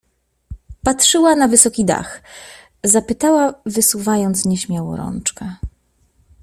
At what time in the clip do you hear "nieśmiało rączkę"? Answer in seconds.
4.45-5.55